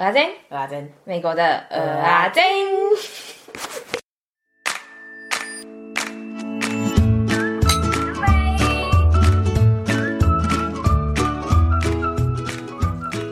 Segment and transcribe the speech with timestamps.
[0.00, 2.42] 蚵仔煎，蚵仔煎，美国的呃阿珍。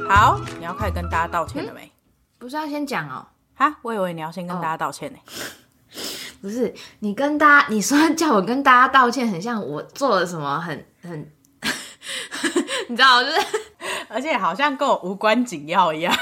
[0.07, 1.87] 好，你要开始跟大家道歉了没？
[1.87, 1.91] 嗯、
[2.39, 3.27] 不是要先讲哦。
[3.55, 5.19] 哈，我以为你要先跟大家道歉呢。
[5.25, 5.33] 哦、
[6.43, 11.33] 不是，你跟大家，你说叫我跟大家道歉，很像我做了什么很很，
[12.89, 13.37] 你知道，就是。
[14.11, 16.15] 而且好像跟我无关紧要一样，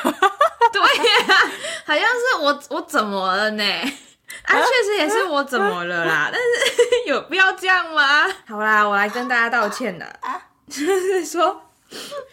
[1.87, 3.63] 好像是我我怎么了呢？
[3.63, 8.27] 啊，确实也是我怎么了啦，但是 有必要这样吗？
[8.47, 10.07] 好啦，我来跟大家道歉啦。
[10.69, 11.62] 就是说，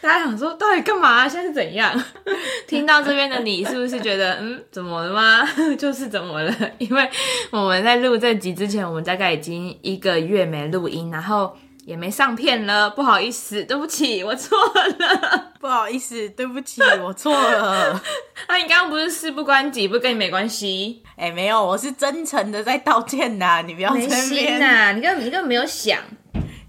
[0.02, 1.30] 大家想说到底干嘛？
[1.30, 2.04] 现在是怎样？
[2.68, 5.48] 听到这边的你是不是觉得 嗯，怎么了吗？
[5.78, 6.52] 就是怎么了？
[6.80, 7.08] 因为
[7.52, 11.56] 我们在录这集之前，我们大概已经一个月没录音，然后。
[11.86, 14.58] 也没上片了，不好意思，对不起， 我错
[15.00, 18.02] 了， 不好意思，对不起，我错了。
[18.48, 21.04] 那、 啊、你刚刚不是事不关己，不跟你没关系？
[21.18, 24.20] 哎、欸，没有，我是真诚的在道歉呐，你不要在那边。
[24.20, 26.00] 没心呐，你根本你根本没有想。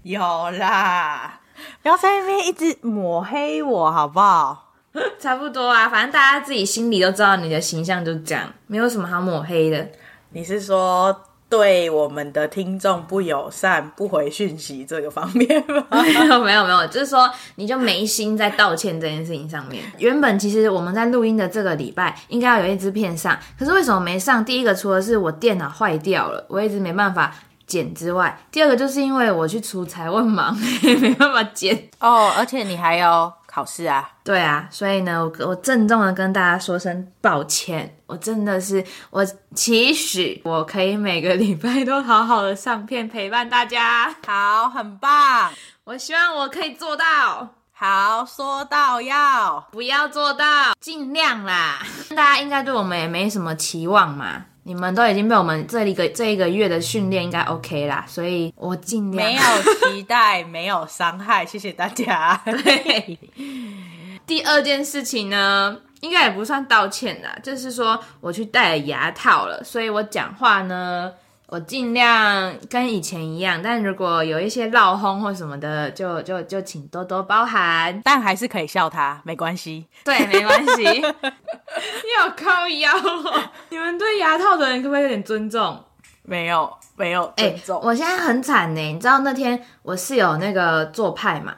[0.03, 0.19] 有
[0.51, 1.39] 啦，
[1.81, 4.73] 不要在那边一直抹黑我，好不好？
[5.19, 9.87] 差不多啊，反正大家自己心里都知道你的形象就这样，没有什么好抹黑的。
[10.31, 11.17] 你是说？
[11.47, 15.85] 对我们的听众不友善、不回讯息这个方面吗？
[16.01, 19.83] 没有没有没有，就是说你就没心在道歉这件事情上面。
[19.99, 24.43] 原本其实我们在录音的这个礼拜应该要有一支片上，可是为什么没上？
[24.43, 27.33] 第一个除了是我电脑坏掉了，我一直没办法
[27.67, 32.33] 剪之外，第二个就是因为我去出差，我很忙，也 没办法剪哦。
[32.37, 34.09] 而且你还有考试啊？
[34.21, 37.97] 对啊，所以呢，我我郑重的跟大家说声抱歉。
[38.05, 39.25] 我真的是，我
[39.55, 44.13] 期许我可以每个礼拜都好好的上片陪伴大家。
[44.27, 45.53] 好，很棒。
[45.85, 47.47] 我希望我可以做到。
[47.71, 51.79] 好，说到要，不要做到，尽量啦。
[52.09, 54.47] 大家应该对我们也没什么期望嘛。
[54.67, 59.29] 你们都已经被我们这一个这一个月的训练应该 OK 啦，所以我尽量。
[59.29, 59.41] 没有
[59.91, 62.41] 期待，没有伤害，谢谢大家。
[62.43, 63.19] 对。
[64.25, 71.11] 第二件事情呢，应该也不算道歉啦，就是说我去戴了牙套了，所以我讲话呢，
[71.47, 79.87] 我尽量跟以前一样，但如果有一些闹哄或什么的，就就就请多多包涵，但还是可以笑他，没关系。
[80.03, 80.83] 对，没关系。
[81.01, 85.83] 你好靠腰哦，你们对牙套的人可不可以有点尊重？
[86.23, 87.79] 没有，没有尊重。
[87.79, 91.55] 欸，我现在很惨呢，你知道那天我室友那个做派嘛，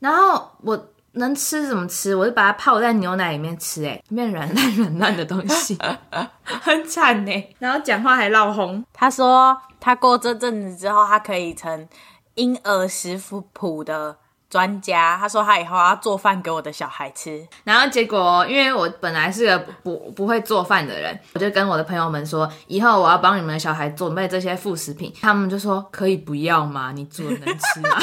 [0.00, 0.89] 然后我。
[1.12, 2.14] 能吃怎么吃？
[2.14, 5.76] 我就把它泡在牛奶里面吃，哎，面软烂软烂的东西，
[6.44, 7.48] 很惨呢。
[7.58, 8.84] 然后讲话还闹红。
[8.92, 11.88] 他说他过这阵子之后，他可以成
[12.34, 13.20] 婴儿食
[13.52, 14.16] 谱的
[14.48, 15.16] 专家。
[15.18, 17.46] 他说他以后要做饭给我的小孩吃。
[17.64, 25.12] 然后结果，因为我本来是个不不会做饭的人，我就跟我的朋友们说，以后我要帮你们的小孩准备这些副食品。
[25.20, 26.92] 他们就说可以不要吗？
[26.92, 27.98] 你做能吃吗？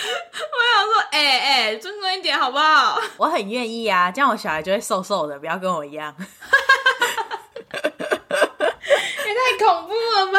[1.10, 2.98] 哎哎、欸欸，尊重一点好不好？
[3.18, 6.14] 我很愿意啊，这样我小孩就会瘦瘦的，不要跟我一样。
[9.26, 10.38] 也太恐怖了吧！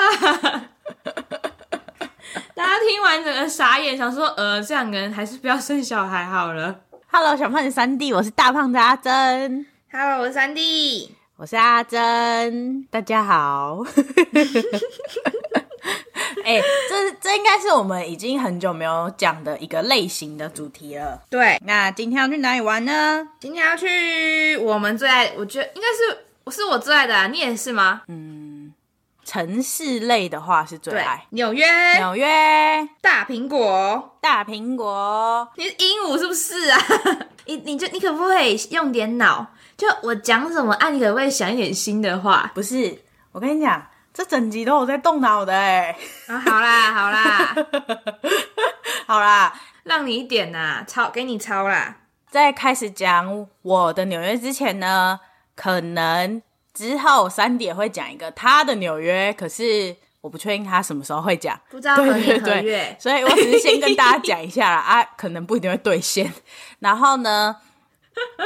[2.56, 6.82] 大家听完整个傻眼，想说呃，这两个人还是不要生小孩好了。
[7.12, 9.66] Hello，小胖子三弟，我是大胖子阿珍。
[9.92, 13.84] Hello，我是三弟，我是阿珍，大家好。
[16.46, 21.22] 哎、欸，这这应该是我们已经很久没有讲的一个类型的主题了。
[21.30, 23.28] 对，那今天要去哪里玩呢？
[23.40, 27.28] 今天要去我们最爱，我觉得应该是是我最爱的啊。
[27.28, 28.02] 你也是吗？
[28.08, 28.74] 嗯，
[29.24, 31.26] 城市类的话是最爱。
[31.30, 31.66] 纽约，
[32.00, 32.28] 纽约，
[33.02, 35.48] 大苹果，大苹果。
[35.56, 36.80] 你是鹦鹉是不是啊？
[37.46, 39.46] 你你就你可不可以用点脑？
[39.78, 42.52] 就我讲什么，啊，你可不可以想一点新的话？
[42.56, 43.00] 不是，
[43.32, 43.86] 我跟你讲。
[44.14, 45.96] 这整集都有在动脑的哎、
[46.28, 46.38] 啊！
[46.38, 47.56] 好啦好啦
[49.08, 51.96] 好啦，让你一点呐，抄给你抄啦。
[52.30, 55.20] 在开始讲我的纽约之前呢，
[55.56, 56.42] 可能
[56.74, 66.32] 之后三点会讲一个他的纽约，可是我不确定他什么时候会讲，不知道何年何月，所以我只是先跟大家讲一下啦啊，可能不一定会兑现。
[66.80, 67.56] 然后呢，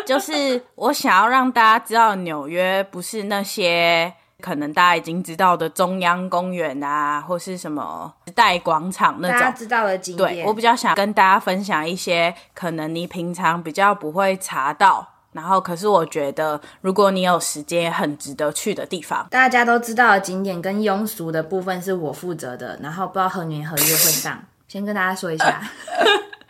[0.05, 4.13] 就是我想要让大家知道纽约不是那些。
[4.45, 10.35] 可能大家已经知道的中央公园啊，或是什么时代广场那种，大家知道的景点。
[10.35, 19.25] 对，我比较想跟大家分享一些可能你平常比较不会查到，然后可是我觉得如果你有时间很值得去的地方。
[19.31, 25.59] 大家都知道的景点跟庸俗的部分是我负责的，然后不知道何年何月会上，先跟大家说一下。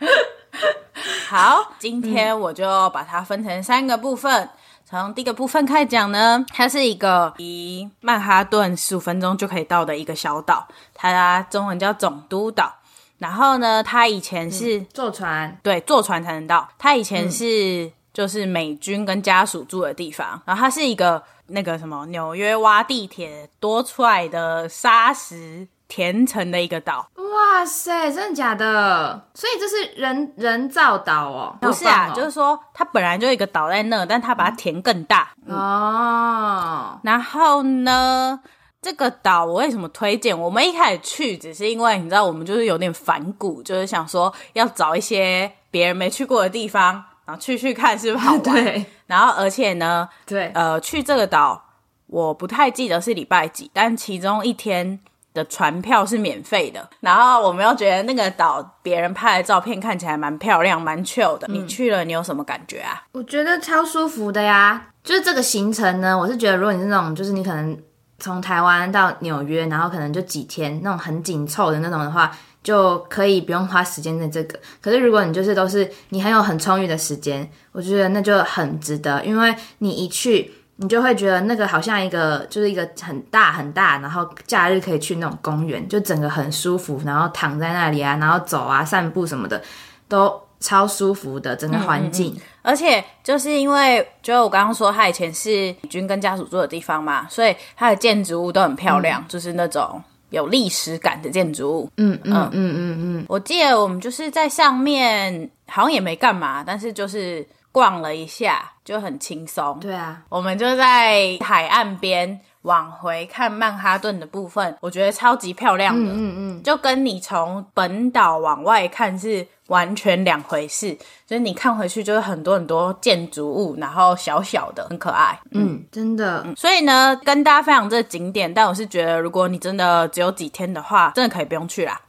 [1.30, 4.50] 好，今天我就把它分成三个部分。
[4.88, 12.72] 从第一个部分开始讲呢，它是一个离曼哈顿十五分钟就可以到的一个小岛，它中文叫总督岛。
[13.18, 16.68] 然后呢，它以前是、嗯、坐船，对，坐船才能到。
[16.78, 27.08] 它以前是就是美军跟家属住的地方，然后它是一个那个什么纽约挖地铁多出来的沙石填成的一个岛。
[27.16, 29.28] 哇塞，真的假的？
[29.34, 31.56] 所以这是人人造岛哦？
[31.60, 35.30] 不是啊，就是说它本来就一个岛在那，但它把它填更大。
[35.46, 38.40] 嗯、哦，然后呢？
[38.82, 40.38] 这个岛我为什么推荐？
[40.38, 48.42] 我们一开始去只是因为你知道，我们就是有点反骨，就是想说要找一些别人没去过的地方，然后去去看是不是好玩。
[48.44, 48.86] 对。
[49.06, 51.60] 然后而且呢，对，呃，去这个岛
[52.06, 55.00] 我不太记得是礼拜几，但其中一天
[55.36, 56.88] 的船票是免费的。
[56.98, 61.46] 然后我们又觉得那个岛别人拍的照片看起来蛮漂亮，蛮 chill 的。
[61.48, 61.54] 嗯。
[61.54, 63.04] 你去了，你有什么感觉啊？
[63.12, 64.88] 我觉得超舒服的呀。
[65.04, 67.78] 就是这个行程呢，我是觉得如果你是那种，就是你可能。
[68.18, 74.58] 从台湾到纽约，然后可能就几天，那种很紧凑的那种的话，就可以不用花时间在这个。
[74.80, 89.62] 可是如果你就是都是你很有很充裕的时间，我觉得那就很值得，因为你一去，你就会觉得那个好像一个就是一个很大很大，然后假日可以去那种公园，就整个很舒服，然后躺在那里啊，然后走啊、散步什么的，
[90.06, 92.32] 都超舒服的整个环境。
[92.32, 101.90] 嗯嗯嗯而且就是因为，就我刚刚说，他以前是军跟家属住的地方嘛，所以它的建筑物都很漂亮，嗯、就是那种有历史感的建筑物。
[101.98, 103.26] 嗯嗯嗯嗯嗯，嗯。
[103.28, 107.46] 我记得我们就是在上面，好像也没干嘛，但是就是
[107.76, 109.78] 逛了一下，就很轻松。
[109.80, 112.40] 对啊，我们就在海岸边。
[112.62, 120.96] 往回看曼哈顿的部分，我觉得超级漂亮的，嗯嗯嗯，就跟你从本岛往外看是完全两回事。
[121.28, 126.54] 所以你看回去就是很多很多建筑物，然后小小的，很可爱，嗯，嗯真的、嗯。
[126.56, 132.00] 所以呢，跟大家分享这个景点，但我是觉得，如果你真的只有几天的话，真的可以不用去啦。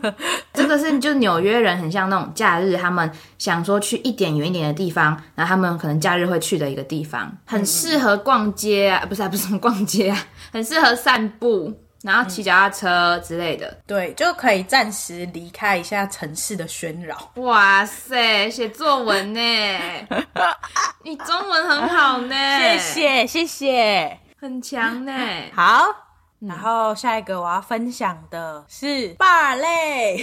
[0.52, 10.18] 这个是就纽约人很像那种假日，他们想说去一点远一点的地方，然后他们可能假日会去的一个地方，很适合逛街啊，不是啊，不是什么逛街啊，
[10.52, 11.72] 很适合散步，
[12.02, 17.32] 然后骑脚踏车之类的，对，就可以暂时离开一下城市的喧扰。
[17.36, 19.40] 哇塞，写作文呢？
[21.02, 25.12] 你中文很好呢，谢谢谢谢，很强呢。
[25.54, 26.05] 好。
[26.38, 30.16] 然后下一个我要分享的是 bar 类，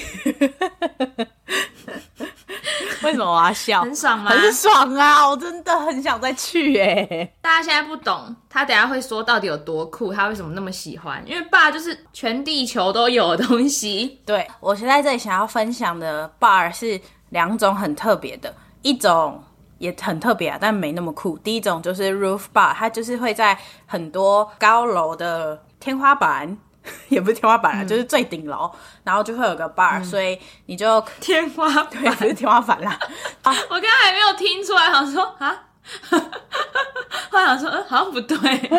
[3.04, 3.82] 为什么我要笑？
[3.82, 4.30] 很爽吗？
[4.30, 5.28] 很爽啊！
[5.28, 7.34] 我真的很想再去耶。
[7.42, 11.22] 大家现在不懂，他等下会说到底有多酷，他为什么那么喜欢？
[11.26, 14.22] 因为 bar 就是全地球都有的东西。
[14.24, 19.44] 对，我现在这里想要分享的 bar 是两种很特别的，一种
[19.80, 21.38] 也很特别啊，但没那么酷。
[21.40, 23.58] 第一种就是 roof bar，它就是会在
[23.88, 25.60] 很多高楼的。
[25.84, 26.58] 天花板
[27.10, 28.72] 也不是天花板啊，嗯、就是最顶楼，
[29.04, 32.98] 然后就会有个 bar，、嗯、所以你就天花板 对，不是天花板啦。
[33.42, 35.54] 啊， 我刚刚还没有听出来，好像说啊，
[37.30, 38.72] 后来想说，嗯，好像不对，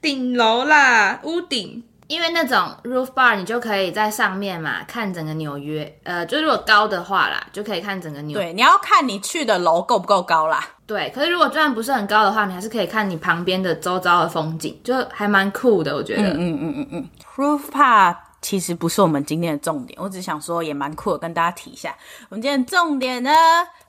[0.00, 1.84] 顶楼啦，屋顶。
[2.06, 6.00] 因为那种 roof bar，你就可以在上面嘛，看整个纽约。
[6.02, 8.46] 呃，就如果高的话啦，就可以看整个纽约。
[8.46, 10.60] 对，你要看你去的楼够不够高啦。
[10.90, 16.22] 对，可是如果就算不是很高的话，你还是可以看你旁边的周遭的风景，就还蛮酷的，我觉得。
[16.22, 17.08] 嗯嗯嗯嗯嗯。
[17.36, 21.94] roof bar 其实不是我们今天的重点，我只想说也蛮酷的，跟大家提一下。
[22.28, 23.30] 我们今天的重点呢，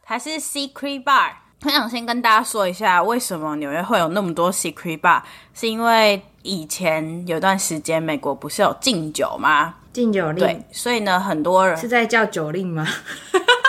[0.03, 1.31] 还是 secret bar。
[1.63, 5.23] 我想先跟大家说一下，为什么纽约会有那么多 secret bar，
[5.55, 6.21] 是因为。
[6.43, 9.75] 以前有段时间，美国不是有禁酒吗？
[9.93, 10.43] 禁酒令。
[10.43, 12.83] 对，所以呢，很多人是在叫酒令吗？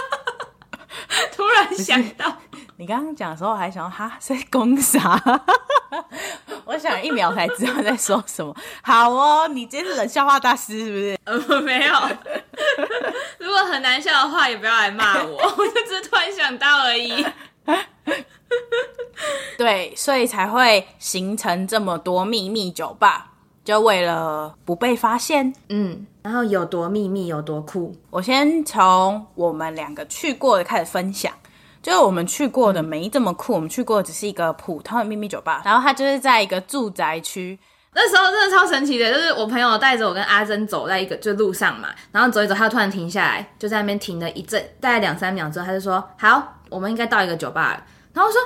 [1.37, 2.35] 突然想到，
[2.77, 5.21] 你刚刚讲的时候，还想说哈在攻啥？
[6.65, 8.55] 我想一秒才知道在说什么。
[8.83, 11.19] 好哦，你今天是冷笑话大师是不是？
[11.25, 11.95] 呃，没有。
[13.39, 17.25] 如果很难笑的话，也不要来骂我，我就只是突然想到而已。
[19.59, 23.33] 对，所以才会形成这么多秘密酒吧，
[23.65, 25.55] 就为了不被发现。
[25.69, 27.95] 嗯，然后有多秘密有多酷。
[28.11, 31.33] 我先从我们两个去过的开始分享，
[31.83, 37.59] 就是我们去过的没这么酷，我们去过的只是一个普通的秘密酒吧，然后它就是在一个住宅区。
[37.95, 47.85] 那时候真的超神奇的，就是我朋友带着我跟阿珍走在一个就路上嘛，然后走一走，他突然停下来，就在那边停了一阵，大概两三秒之后，他就说：“好，我们应该到一个酒吧了。”
[48.15, 48.41] 然后我说。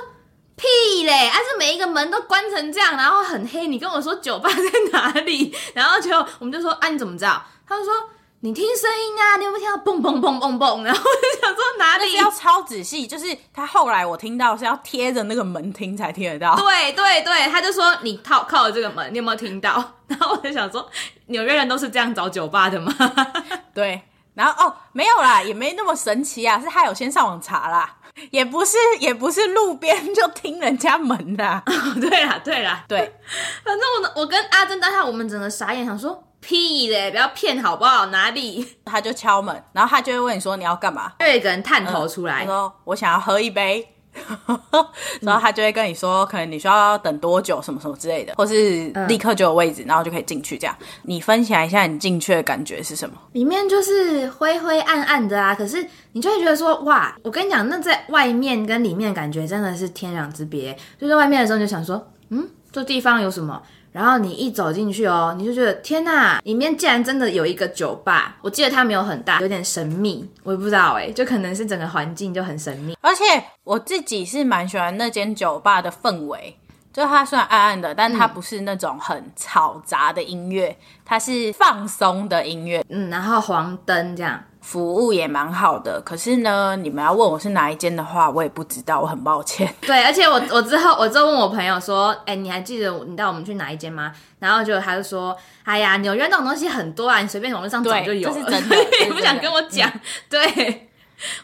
[0.59, 1.27] 屁嘞！
[1.27, 3.67] 啊，是每一个门都关成这样，然后很黑。
[3.67, 5.55] 你跟我说酒吧在哪里？
[5.75, 7.39] 然后就我们就说，啊，你怎么知道？
[7.67, 7.93] 他就说
[8.41, 10.83] 你听声音啊，你有没有听到嘣嘣嘣嘣嘣？
[10.83, 12.11] 然后我就想说哪里？
[12.11, 16.55] 是要超仔细，就是他后来我听到是要贴着那个门听才听得到。
[16.55, 19.83] 对对对，他就说你靠靠着这个门，你有没有听到？
[20.07, 20.87] 然后我就想说，
[21.25, 22.93] 纽约人都是这样找酒吧的吗？
[23.73, 24.03] 对，
[24.35, 27.97] 然后哦，没有啦，也没那么神奇啊，是他有先上网查啦，
[28.29, 31.63] 也不是也不是路边就听人家门的。
[31.99, 32.99] 对啦对啦，对，
[33.65, 36.23] 反正我我跟阿珍当下我们整个傻眼，想说。
[36.47, 37.11] 屁嘞！
[37.11, 38.05] 不要骗好不好？
[38.05, 38.65] 哪里？
[38.85, 41.11] 他就敲门，然后他就会问你说你要干嘛？
[41.19, 43.85] 就有一个人探头出来，嗯、说我想要喝一杯，
[45.19, 50.57] 然后他就会跟你说，可能你需要等多久，什么什么之类的，或是立刻就有位置，然后就可以进去。
[50.57, 53.17] 这样，你分享一下你进去的感觉是什么？
[53.33, 57.13] 里面就是灰灰暗暗的啊，可是你就会觉得说，哇！
[57.23, 60.73] 我跟你讲，那在外面跟里面感觉真的是天壤之别。
[60.97, 63.61] 就在外面的时候，你就想说，嗯，这地方有什么？
[63.91, 68.37] 然后你一走进去哦，你就觉得天呐，里面竟然真的有一个酒吧。
[68.41, 72.95] 我记得它没有很大，有点神秘，我也不知道哎，就可能是整个环境就很神秘。
[73.01, 73.23] 而且
[73.63, 76.55] 我自己是蛮喜欢那间酒吧的氛围，
[76.93, 82.83] 就它虽然暗暗的，但它不是那种很嘈杂的音乐，它是放松的音乐。
[82.89, 84.43] 嗯，然后黄灯这样。
[84.67, 89.73] 服务也蛮好的，可是呢，你们要问我是哪一间的话，我也不知道，我很抱歉。
[89.79, 94.11] 对，而且我我之后我就问我朋友说，哎、欸，你还记得你带我们去哪一间吗？
[94.39, 95.33] 然后就他就说，
[95.63, 98.35] 哎呀，纽约那种东西很多啊，你随便网络上找就有了。
[98.35, 98.75] 这是真的，
[99.07, 99.89] 你不想跟我讲。
[99.89, 100.89] 嗯、对，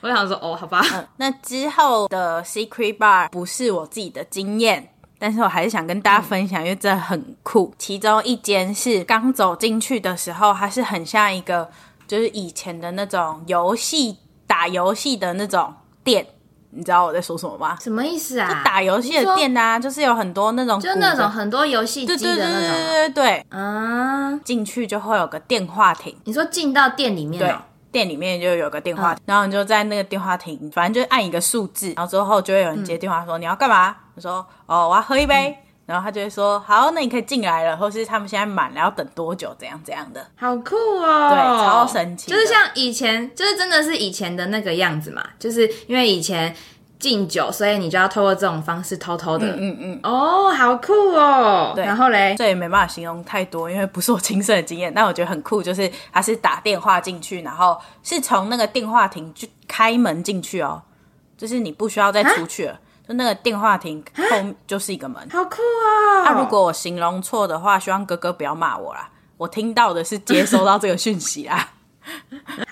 [0.01, 0.85] 我想说，哦，好吧。
[0.93, 7.73] 嗯、那之后的 Secret Bar 不是我自己的经验，但是我还是想跟大家分享，嗯、因为这很酷。
[7.77, 11.69] 其中一间是刚走进去的时候，它是很像一个。
[12.07, 16.25] 就是以前的那种游戏打游戏的那种店，
[16.72, 17.77] 你知道我在说什么吗？
[17.81, 18.48] 什么意思啊？
[18.48, 22.45] 就打游戏的店啊，就是有很多那种，就那种很多游戏机的那种。
[22.45, 23.45] 对对对对对。
[23.50, 26.15] 啊，进去就会有个电话亭。
[26.25, 27.39] 你说进到店里面？
[27.39, 27.55] 对，
[27.91, 33.95] 店里面就有个电话亭，然后你就在那个电话亭，反正就按一个数字，然后之后就会有人接电话说你要干嘛？
[34.15, 35.57] 我说哦，我要喝一杯。
[35.85, 39.53] 然后他就会说：“好，那你可以进来了，或是他们现在满了，要等多久？
[39.59, 40.25] 怎样怎样的？
[40.37, 41.29] 好酷哦！
[41.29, 45.21] 对，超神奇，就是像以前，就是真的是以前的那个样子嘛。
[45.37, 46.55] 就是因为以前
[46.97, 49.45] 敬酒，所以你就要透过这种方式偷偷的。
[49.45, 49.99] 嗯嗯嗯。
[50.03, 51.73] 哦，好酷哦！
[51.75, 54.89] 对，然后嘞，这也没办法形容太多，因为不是我亲身的经验。
[54.93, 60.81] 但我觉得很酷，就是他是打电话进去，然后是从那个电话亭就开门进去哦，
[61.37, 62.79] 就是你不需要再出去了。”
[63.13, 66.25] 就那个电话亭后就是一个门，好酷啊！
[66.25, 69.08] 那如果我形容错的话，希望哥哥不要骂我啦。
[69.38, 71.70] 我听到的是接收到这个讯息 啦。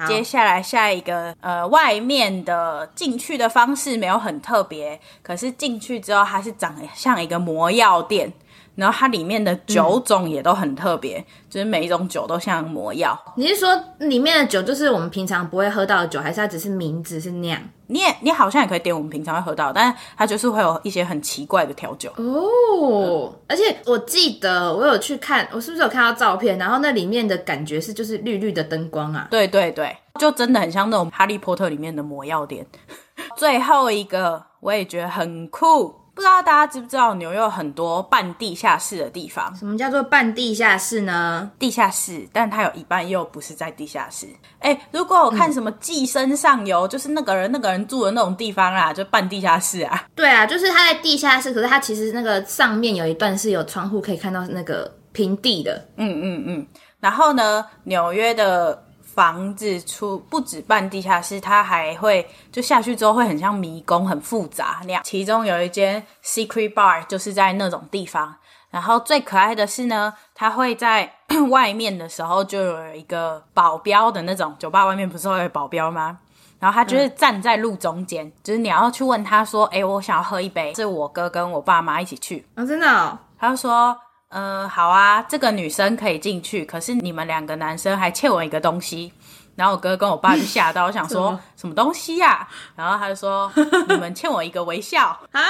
[0.07, 8.33] 接下来下一个，呃，外面的进去的方式没有很特别，可是进去之后它是长得像一个魔药店。
[8.81, 13.15] 然后它里面的酒种也都很特别，嗯、就是每一种酒都像魔药。
[13.35, 17.61] 你是说里面的酒就是我们平常不会喝到的酒，还是它只是名字是那样？
[17.85, 23.31] 你也你好像也可以点我们平常会喝到，但是它就是会有一些很奇怪的调酒哦。
[23.31, 26.57] 嗯、而且我记得我有去看，我是不是有看到照片？
[26.57, 29.27] 然后那里面的感觉是就是绿绿的灯光啊。
[29.29, 32.65] 对对对，就真的很像那种哈利波特里面的魔药店。
[33.37, 36.00] 最后一个我也觉得很酷。
[36.13, 39.55] 不知道大家知不知道纽约有很多半地下室的地方？
[39.55, 41.49] 什么叫做半地下室呢？
[41.57, 44.27] 地下室，但它有一半又不是在地下室。
[44.59, 50.05] 哎，如果我看什么《寄生上游》，嗯，就是那个人那个人住的那种地方啊，就半地下室啊。
[50.13, 55.87] 对啊，就是他在地下室，可是他其实那个上面有一段是有窗户可以看到那个平地的。
[55.95, 56.67] 嗯嗯嗯。
[56.99, 58.85] 然后呢，纽约的。
[59.13, 65.01] 房子出不止半地下室，它还会就下去之后会很像迷宫，很复杂那样。
[65.03, 68.35] 其中有一间 secret bar 就是在那种地方。
[68.69, 71.13] 然后最可爱的是呢，它会在
[71.49, 76.17] 外面的时候就有一个保镖的那种酒吧外面不是会有保镖吗？
[76.57, 83.17] 然后他就是站在路中间，嗯、就是你要去问他说：“哎，我想要喝一杯。”是我哥跟我爸妈一起去啊、哦，真的、哦。
[83.37, 83.97] 他就说。
[84.31, 89.13] 嗯、呃，好啊，这个女生可以进去，可是你们两个男生还欠我一个东西。
[89.53, 92.47] 然后我哥跟我爸就吓到，我想 说什么东西呀、啊？
[92.77, 93.51] 然后他就说
[93.89, 95.43] 你们欠我一个微笑啊，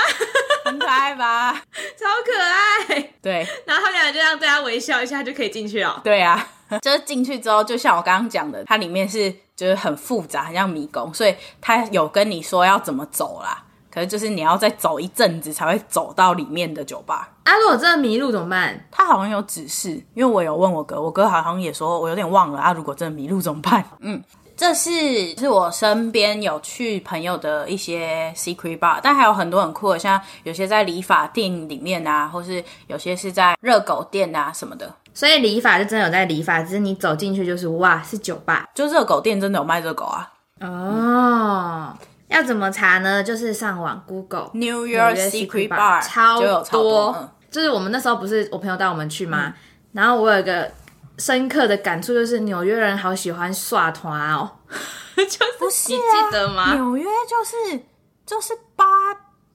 [0.66, 1.54] 很可爱吧？
[1.54, 3.12] 超可爱。
[3.22, 6.02] 对，然后他们俩就这样对他微笑一下就可以进去了。
[6.04, 6.46] 对啊，
[6.82, 13.64] 就是进去之后，就像我刚刚讲的，它里面是就是很复杂，很像迷宫，所以他有跟你说要怎么走啦。
[13.94, 17.30] 可是就是你要再走一阵子才会走到里面的酒吧。
[17.44, 18.80] 啊，如果真的迷路怎么办？
[18.90, 22.72] 他好像有指示，因为我有问我哥，我哥好像也说，我有点忘了啊。
[22.72, 23.84] 如果真的迷路怎么办？
[24.00, 24.24] 嗯，
[24.56, 34.94] 这是是我身边有去朋友的一些 secret bar，但还有很多很酷的，像有些在理发店里面啊，或是有些是在热狗店啊什么的。
[35.14, 40.32] 所以理发就真的有在理发，只是你走进去就是哇，是酒吧，就热狗店真的有卖热狗啊。
[40.62, 41.94] 哦，
[42.32, 43.22] 要怎么查呢？
[43.24, 49.48] 就是上网 Google New York Secret Bar，超多，超多嗯、就是我们那时候不是我朋友带我们去吗？
[49.48, 49.54] 嗯、
[49.92, 50.72] 然后我有一个
[51.18, 54.50] 深刻的感触，就是纽约人好喜欢耍团哦，
[55.16, 56.74] 就是不是、啊、你记得吗？
[56.74, 57.84] 纽约就是
[58.26, 58.81] 就是八。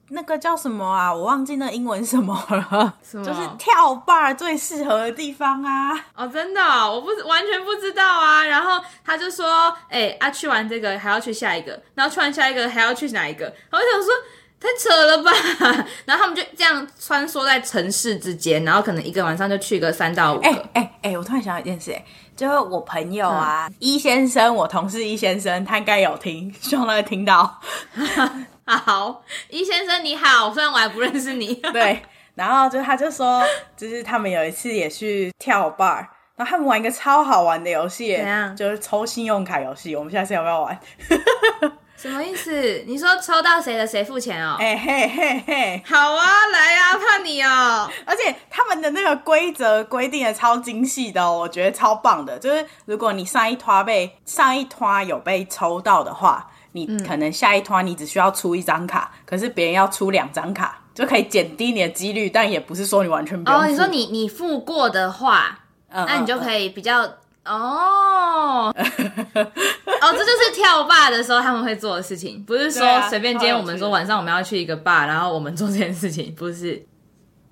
[0.09, 1.13] 那个叫什么啊？
[1.13, 2.93] 我忘记那英文什么了。
[3.03, 3.25] 什么？
[3.25, 5.93] 就是跳 bar 最适合的地方啊！
[6.15, 8.43] 哦，真的、哦，我不完全不知道啊。
[8.45, 14.13] 然后他就说：“哎、欸，啊，去完这个还要去下一个，然后去完下一个还要去哪一个？”我想说
[14.59, 15.31] 太扯了吧。
[16.05, 20.47] 然后他们就这样穿梭在城市之间，然后可能一个晚上就去个三到五个。
[20.47, 27.59] 哎哎哎，我突然想到一件事、欸，哎，就是我朋友啊，一、嗯、先生，我同事一先生，他应该有听，希望他会听到。
[28.75, 31.55] 好，易先生你好，虽然我还不认识你。
[31.71, 32.01] 对，
[32.35, 33.41] 然后就他就说，
[33.77, 36.05] 就是他们有一次也去跳 bar，
[36.35, 38.55] 然后他们玩一个超好玩的游戏，怎样？
[38.55, 39.95] 就是抽信用卡游戏。
[39.95, 40.77] 我们下次要不要玩？
[41.95, 42.83] 什么意思？
[42.85, 44.55] 你说抽到谁的谁付钱哦？
[44.59, 47.89] 哎嘿嘿嘿，好啊，来啊，怕你哦。
[48.05, 52.37] 而且他们的那个规则规定的超精细的哦，我觉得超棒的。
[52.37, 56.51] 就是如果你上一摊被上一摊有被抽到的话。
[56.85, 63.59] 你可能下一摊你只需要出一张卡，嗯、可是别人要出两张卡，就可以减低你的几率，但也不是说你完全不用。
[63.59, 67.13] 哦，你说你你付过的话，嗯、那你就可以比较、嗯、
[67.45, 76.85] 哦 哦，这就是跳坝的时候他们会做的事情，不是说随便今天我们说晚上我们要去一个坝，然后我们做这件事情，不是，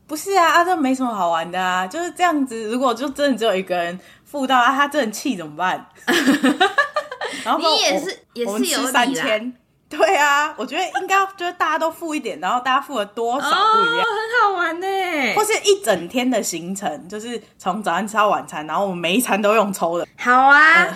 [0.08, 2.64] 不是啊，啊，这没什么好玩的啊，就是这样子。
[2.66, 5.88] 如果就真的只有一个人付到啊，他真的气怎么办？
[7.44, 9.54] 然后你也是，也是有三千，
[9.90, 14.88] 对啊，我觉得应该就是大家都付一点，然后大家付了多少不一样，哦、很好玩呢。
[15.36, 20.94] 或是一整天的行程，就是从早上吃到晚餐，然后我们每一餐都用抽的，好啊、嗯。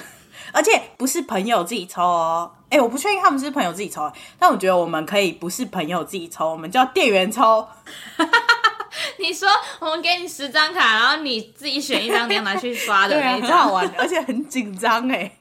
[0.52, 7.68] 而且不是朋友自己抽哦，哎，我不确定他们是朋友自己抽，但我觉得我们可以不是朋友自己抽，我们叫店员抽。
[9.20, 9.48] 你说
[9.80, 15.32] 我们给你十张卡，然后你自己选一张，你要拿去刷的 那种，很好玩，而且很紧张哎。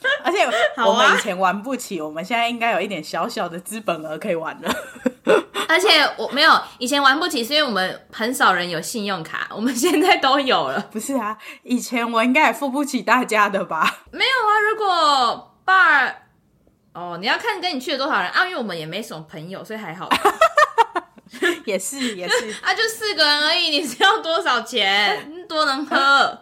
[0.24, 4.74] 而且我们以前玩不起，啊、我们现在应该有一点小小的资本额可以玩了。
[5.68, 10.80] 而且我没有以前玩不起，是因为我们很少人有信用卡，我们现在都有了。
[10.90, 14.00] 不是啊，以前我应该也付不起大家的吧？
[14.12, 16.14] 没有啊，如果 bar
[16.94, 20.08] 哦，你要看跟你去了多少人啊，因为我们也没什么朋友，所以还好。
[21.66, 25.46] 也是也是啊，就四个人而已，你是要多少钱？
[25.46, 26.38] 多能喝？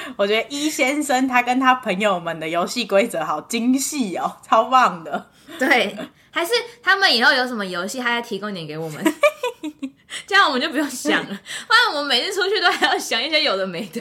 [0.16, 5.30] 我觉得一先生他跟他朋友们的游戏规则好精细哦， 超棒的。
[5.58, 5.96] 对，
[6.30, 9.14] 还是他们以后有什么游戏，他再提供点给我们，
[10.26, 11.40] 这样我们就不用想了。
[11.66, 14.00] 不然我们每次出去都还要想一些有的没的。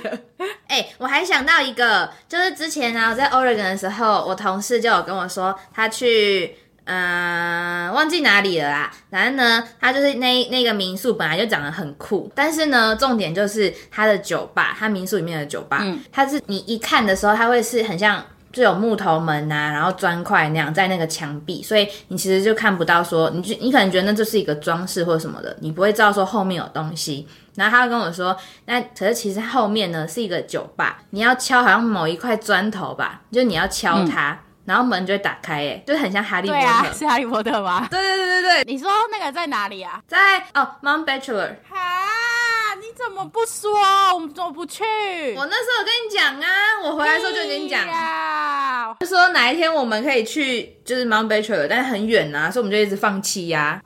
[0.68, 6.56] 哎、欸，我还想到一个，就是之前呢，我在 Oregon 的时候，我同事就有跟我说，他去。
[6.88, 8.92] 嗯，忘记哪里了啦。
[9.12, 18.24] 反正呢，它就是那那个民宿本来就长得很酷，但是呢，重点就是它的酒吧，它民宿里面的酒吧，嗯，它是你一看的时候，它会是很像
[18.54, 27.28] 就有木头门呐、啊，然后砖块那样在那个墙壁，所以你其实就看不到说，你就你可能觉得那就是一个装饰或者什么的，你不会知道说后面有东西。
[27.56, 34.32] 然后他会跟我说，那可是其实后面呢是一个酒吧，你要敲好像某一块砖头吧，就你要敲它。
[34.32, 36.62] 嗯然后门就会打开，哎，就是很像哈利波特。
[36.62, 37.88] 对啊，是哈利波特吗？
[37.90, 38.64] 对对对对对。
[38.66, 40.02] 你说那个在哪里啊？
[40.06, 41.56] 在哦，Mount Bachelor。
[41.70, 43.72] 哈，你怎么不说？
[44.14, 44.84] 我们怎么不去？
[45.38, 46.50] 我那时候跟你讲啊，
[46.84, 53.82] 我回来的时候就跟你讲，啊就说哪一天我们可以去，就是 Mount Bachelor，但是很远啊，所以我们就一直放弃呀、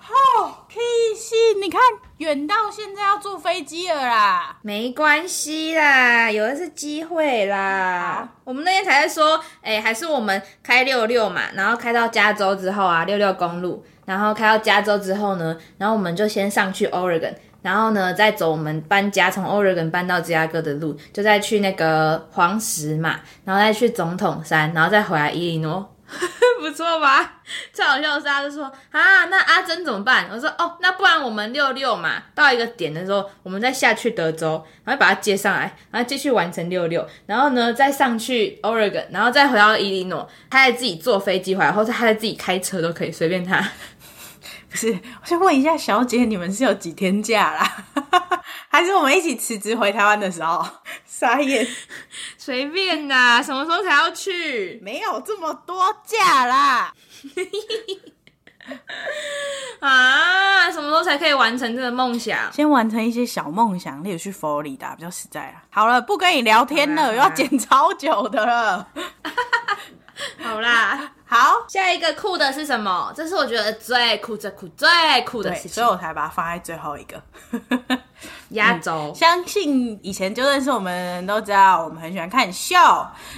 [1.59, 1.79] 你看。
[2.17, 8.29] 远到现在要坐飞机了啦，没关系啦，有的是机会啦。
[8.43, 17.33] 我们那天才在说，哎、欸，还是我们开六六嘛，然后开到加州之后啊，六六公路，然后开到加州之后呢，然后我们就先上去 Oregon，
[17.63, 25.91] 然后呢再走我们搬家从 Oregon 搬到芝加哥的路，就再去那个黄石嘛，然后再去总统山，然后再回来伊利诺。
[26.59, 27.41] 不错吧？
[27.73, 30.27] 最好笑的是，他就说啊，那阿珍怎么办？
[30.31, 43.65] 我说哦，那不然我们六六嘛，到一个点的时候，我们再下去德州，然后把它接上来，然后继续完成六六，然后呢再上去 Oregon，然后再回到伊利诺，他再自己坐飞机回来，或者他再自己开车都可以，随便他。
[44.71, 47.85] 不是，我想问一下小姐，你们是有几天假啦？
[48.69, 50.65] 还是我们一起辞职回台湾的时候？
[51.05, 51.67] 傻眼，
[52.37, 54.79] 随便啦， 什么时候才要去？
[54.81, 56.93] 没有这么多假啦。
[59.81, 62.51] 啊，什么时候才可以完成这个梦想？
[62.53, 65.61] 先完成一些小梦想，例如去佛罗里达比较实在啊。
[65.69, 68.87] 好了，不跟你聊天了，又要剪超久的了。
[70.41, 71.10] 好啦，好，
[71.71, 73.13] 下一个酷的是什么？
[73.15, 74.89] 这是我觉得最酷、最酷、最
[75.25, 77.23] 酷的事情，所以我才把它放在最后一个。
[78.49, 82.75] 压轴、嗯，相信以前就认识我们都知道，我们很喜欢看秀。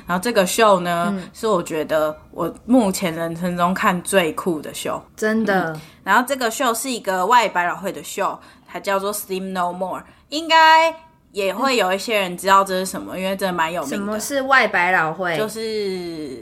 [0.08, 5.82] 然后这个秀呢，嗯、是我觉得我目前人生中看最酷的秀，真的、嗯。
[6.04, 10.92] 然后这个秀是一个外百老汇的秀，它叫做 Steam No More，应该
[11.34, 13.96] 也会有一些人知道这是什么，嗯、因为真的蛮有名的。
[13.96, 15.38] 什么是外百老汇？
[15.38, 16.42] 就是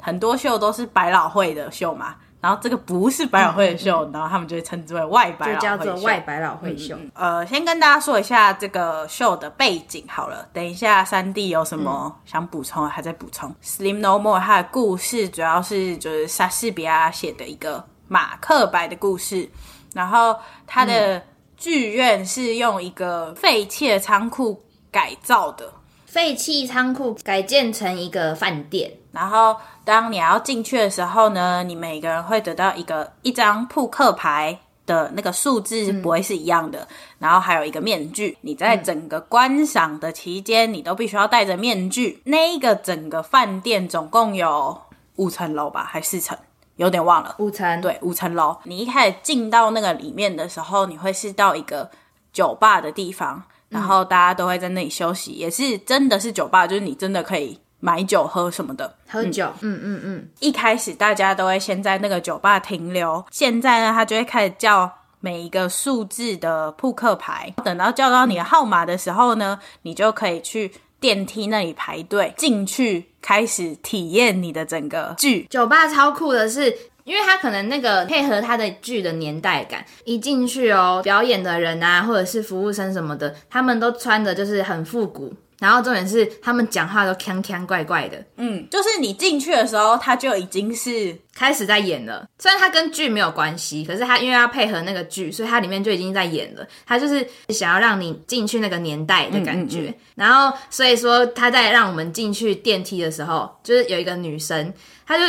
[0.00, 2.14] 很多秀都是百老汇的秀嘛。
[2.40, 6.94] 然后这个不是百老汇的秀，然后他们就会称之为外百老汇秀，就叫做外百老汇秀。
[6.94, 7.10] 嗯。
[7.14, 13.50] 呃，先跟大家说一下这个秀的背景好了，等一下三弟有什么想补充，还在补充。
[13.50, 19.50] 嗯、Sleep No More 它的故事主要是就是莎士比亚写的一个马克白的故事，
[19.92, 21.20] 然后它的
[21.56, 25.72] 剧院是用一个废弃的仓库改造的。
[26.18, 36.88] 废弃仓库改建成一个饭店，然后当你要进去的时候呢，你每个人会得到一个一张扑克牌的那个数字不会是一样的，嗯、
[37.20, 38.36] 然后还有一个面具。
[38.40, 42.20] 你在整个观赏的期间，你都必须要戴着面具。
[42.24, 44.76] 嗯、那一个整个饭店总共有
[45.14, 46.36] 五层楼吧，还四层？
[46.74, 47.36] 有点忘了。
[47.38, 48.56] 五层，对，五层楼。
[48.64, 51.88] 你一开始进到那个里面的时候，你会是到一个
[52.32, 53.44] 酒吧的地方。
[53.68, 59.46] 然后大家都会在那里休息，嗯、也是真的是酒吧，就是你真的可以买酒喝什么的，喝酒。
[59.60, 59.82] 嗯嗯嗯。
[59.82, 75.46] 嗯嗯一开始大家都会先在那个酒吧停留，现在呢，他就会开始叫每一个数字的扑克牌，等到叫到你的号码的时候呢，你就可以去电梯那里排队进去，开始体验你的整个剧。
[75.50, 76.76] 酒吧超酷的是。
[77.08, 92.28] 因为他可能那个配合他的剧的年代感，一进去哦，表演的人啊，或者是服务生什么的，他们都穿的就是很复古，然后重点是他们讲话都腔腔怪怪的，嗯，就是你进去的时候，他就已经是开始在演了。
[92.38, 96.66] 虽然他跟剧没有关系，可是他因为要配合那个剧，所以他里面就已经在演了。
[96.86, 104.70] 他就是想要让你进去那个年代的感觉，嗯嗯嗯，然后所以说他在让我们进去电梯的时候，就是有一个女生，
[105.06, 105.24] 她就。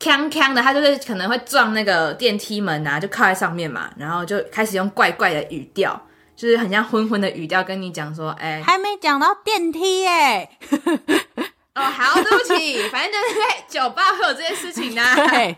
[0.00, 6.00] 锵锵的，他就是可能会撞那个电梯门啊，就靠在上面嘛，然后就开始用怪怪的语调，
[6.36, 10.50] 就是很像昏昏的语调跟你讲说，哎、欸，还没讲到电梯耶。
[11.74, 15.14] 哦，好，对不起，反正就是在酒吧会有这些事情呢、啊。
[15.30, 15.56] 对，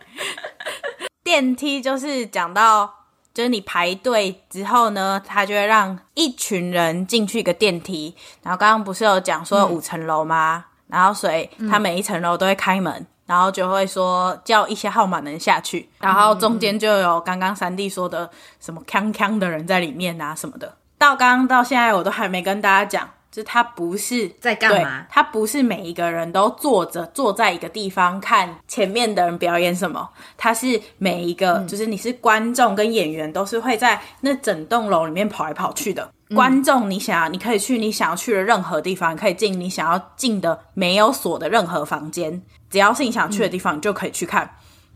[1.22, 2.92] 电梯就是讲到，
[3.33, 10.64] 就是你排队之后呢，他就会让一群人进去一个电梯，然后刚刚不是有讲说有五层楼吗？
[10.88, 13.07] 嗯、然后所以他每一层楼都会开门。
[13.30, 20.74] 然后就会说叫一些号码能下去，然后中间就有刚刚三弟说的什么锵锵的人在里面啊什么的。
[20.98, 25.06] 到刚刚到现在我都还没跟大家讲，就是他不是在干嘛？
[25.08, 36.10] 他不是每一个人都坐着坐在一个地方看前面的人表演什么，他是每一个、嗯、就是你是观众跟演员都是会在那整栋楼里面跑来跑去的。
[36.34, 42.40] 观众你想你可以去你想要去的任何地方，可以进你想要进的没有锁的任何房间。
[42.68, 44.48] 只要是你想去的地方，你就可以去看。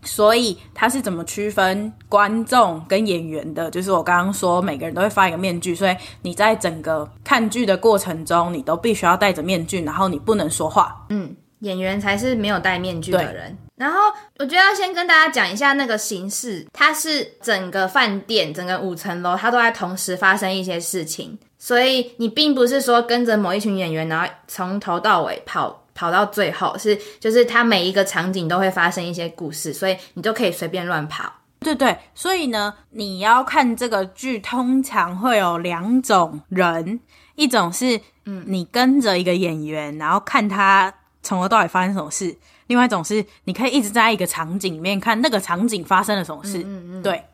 [0.07, 3.71] 所以他是怎么区分观众跟演员的？
[3.71, 11.07] 就是我刚刚说，每个人都会发一个面具，所以你在整个看剧的过程中，你都必须要戴着面具，然后你不能说话。
[11.09, 11.35] 嗯，
[11.65, 13.59] 演员才是没有戴面具的人。
[13.77, 13.99] 然后
[14.39, 25.81] 我觉得要先跟大家讲一下那个形式，它是整个饭店、整个五层楼，它都在同时发生一些事情，所以你并不是说跟着某一群演员，然后从头到尾跑。
[25.97, 31.33] 跑到最后是，就是它每一个场景都会发生一些故事，所以你都可以随便乱跑。
[31.61, 36.99] 对对，所以呢，你要看这个剧，通常会有两种人，
[37.37, 40.93] 一种是，嗯，你跟着一个演员，然后看他
[41.25, 42.33] 从头到尾发生什么事；
[42.69, 46.59] 另外一种是，你可以一直在一个场景里面看那个场景发生了什么事。
[46.59, 47.03] 嗯嗯，嗯。
[47.03, 47.25] 对。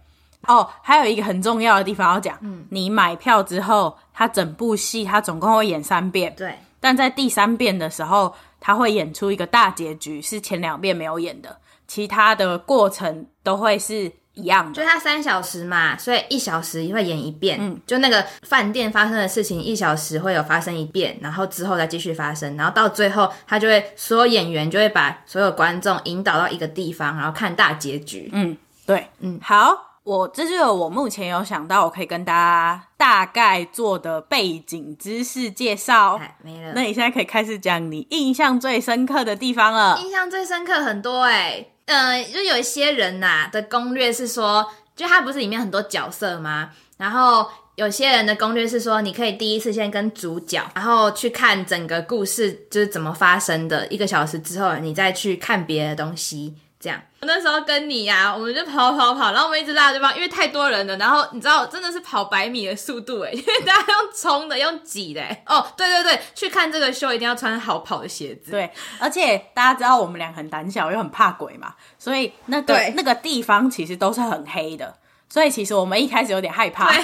[0.46, 6.32] 哦，还有一个很重要的地方要讲，嗯，你买票之后，他整部戏他总共会演三遍。
[6.34, 6.54] 对。
[6.80, 14.74] 但在第三遍的时候，他会演出一个大结局，是前两遍没有演的，其他的过程都会是一样的。
[14.74, 17.58] 就他三小时嘛，所以一小时会演一遍。
[17.60, 28.30] 嗯，就那个饭店发生的事情，一小时会有发生一遍，然后之后再继续发生，然后到最后他就会所有演员就会把所有观众引导到一个地方，然后看大结局。
[28.32, 29.86] 嗯，对，嗯，好。
[30.02, 36.18] 我这就是我目前有想到，我可以跟大家大概做的背景知识介绍。
[36.42, 40.00] 没了，那你现在可以开始讲你印象最深刻的地方了。
[40.00, 46.70] 印象最深刻很多哎、欸，嗯，就有一些人呐、的攻略是说，就他不是里面很多角色吗？
[46.98, 56.54] 然后有些人的攻略是说，你可以第一次先跟主角，然后去看整个故事就是怎么发生的，一个小时之后你再去看别的东西。
[56.78, 60.96] 这样，那时候跟你呀、啊，我们就跑跑跑，然后我们一直拉对方，因为太多人了。
[60.96, 65.22] 然后你知道，真的是跑百米的速度诶， 因为大家用冲的，用挤的。
[65.44, 68.52] 哦，对对对，去看这个秀一定要穿好跑的鞋子。
[68.52, 74.96] 对，而且大家知道我们俩很胆小又很怕鬼嘛，所以那个那个地方其实都是很黑的，
[75.28, 76.90] 所以其实我们一开始有点害怕。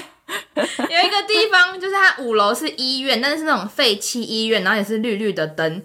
[0.56, 5.82] 有一个地方就是它五楼是医院，但是是那种废弃医院，然后也是绿绿的灯，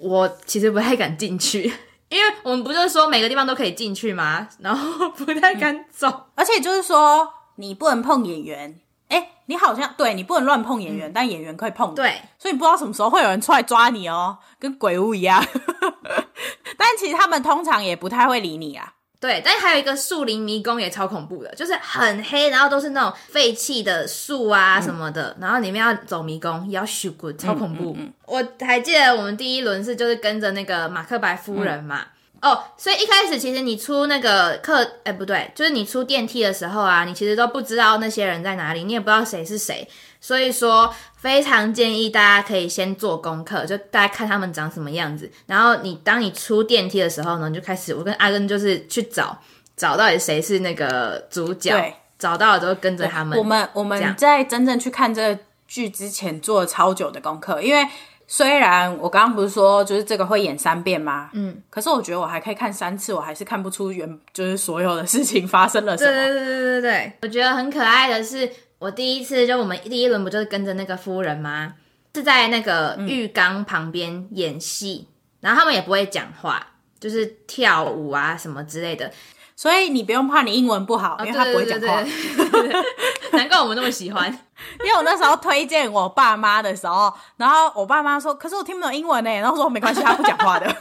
[0.00, 1.72] 我其实不太敢进去。
[2.12, 4.46] 因为我们不是说每个地方都可以进去吗？
[4.60, 8.78] 然后不太敢走，嗯、而且就是说你不能碰演员。
[9.08, 11.94] 哎，你好像对你不能乱碰演员，嗯、但演员可以碰。
[11.94, 15.42] 对，所以你不知道什么时候会有人出来抓你哦，跟鬼屋一样。
[16.76, 18.94] 但其实他们通常也不太会理你啊。
[19.22, 27.96] 对，但还有一个树林迷宫也超恐怖的，就是很黑，然后都是那种废弃的树啊什么的，嗯、然后里面要走迷宫，也要修过，超恐怖。
[28.26, 32.06] 我还记得我们第一轮是就是跟着那个马克白夫人嘛，嗯、
[32.42, 39.88] 哦，所以一开始其实你出那个客，哎不对，就是你出电梯的时候啊，你其实都不知道那些人在哪里，你也不知道谁是谁。
[40.20, 45.30] 所以说，非常建议大家可以先做功课，就大家看他们长什么样子。
[45.46, 49.36] 然后你当你出电梯的时候呢，你就开始，我跟阿根就是去找，
[49.76, 53.38] 找到底谁是那个主角，找到了之后跟着他们。
[53.38, 57.84] 我们我们在真正去看这个剧之前做了超久的功课，因为
[58.32, 61.28] 虽然我刚刚不是说就是这个会演三遍吗？
[61.34, 66.10] 嗯，可是我觉得我还可以看三次，我还是看不出原就是所有的事情发生了什么。
[66.10, 68.50] 对对对对对对，我觉得很可爱的是。
[68.78, 71.74] 我第一次就我们第一轮不就是跟着那个夫人吗？
[72.14, 76.66] 是在那个浴缸旁边演戏，嗯、然后他们也不会讲话，
[76.98, 79.12] 就是跳舞啊什么之类的，
[79.56, 82.02] 所以你不用怕你英文不好，因为他不会讲话。
[83.32, 84.26] 难怪我们那么喜欢，
[84.84, 90.66] 因为我那时候推荐我爸妈的时候，然后我爸妈说：“可是我听不懂英文呢。”然后说：“没关系，他不讲话的。”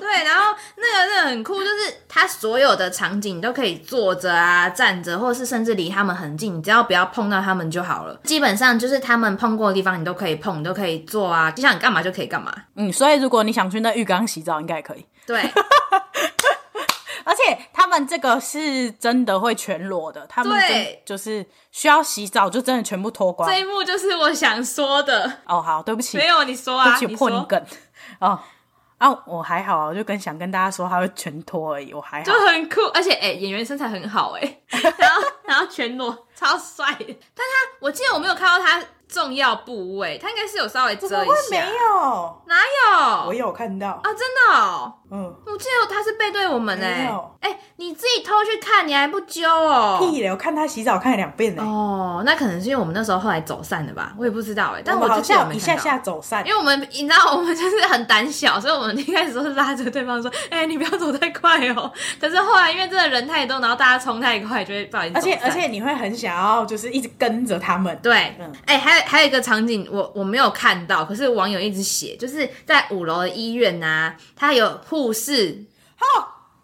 [0.00, 8.18] 对，然后那个那个很酷，就是他所有的场景都可以坐着啊、站着，或是甚至离他们很近，你只要不要碰到他们就好了。
[8.24, 12.54] 基本上就是他们碰过的地方，你都可以碰，你都可以坐啊，就想干嘛就可以干嘛。
[12.76, 15.04] 嗯，所以如果你想去那浴缸洗澡，应该也可以。
[15.26, 15.42] 对，
[17.24, 23.48] 而且他们这个是真的会全裸的，他们对就是需要洗澡就真的全部脱光。
[23.48, 25.40] 这一幕就是我想说的。
[25.46, 27.64] 哦，好，对不起，没有你说啊，对不起，破你梗
[28.20, 28.38] 哦。
[28.98, 34.60] 啊，我还好，我就跟想跟大家说，他会全脱而已，我还好，就很酷，而且哎、欸，演员身材很好哎，
[34.96, 36.86] 然后然后全裸，超帅。
[36.98, 38.80] 但他，我记得我没有看到他。
[39.12, 41.34] 重要部位，他应该是有稍微遮一下。
[41.50, 42.42] 没有？
[42.46, 43.28] 哪有？
[43.28, 44.94] 我有看到啊，真的哦。
[45.14, 46.86] 嗯，我记得他是背对我们呢。
[47.40, 49.98] 哎，你自己偷去看，你还不揪哦？
[50.00, 50.30] 屁嘞！
[50.30, 51.62] 我看他洗澡看了两遍呢。
[51.62, 54.14] 哦，那可能是因为我们那时候后来走散了吧？
[54.18, 54.82] 我也不知道哎。
[54.82, 61.92] 但我好像一下下走散，因为我们你知道我们就是很胆小， 所以我们一开始都是拉着对方说：“哎，你不要走太快哦。
[62.18, 65.14] ”可是后来因为真的人太多，然后大家冲太快，就会不好意思。
[65.16, 67.94] 而且而且你会很想要就是一直跟着他们。
[68.02, 75.64] 对，嗯，哎，还还有一个场景，我我没有看到，可是网友一直写，就是在五楼的医院呐、啊，他有护士。
[76.00, 76.04] 哦，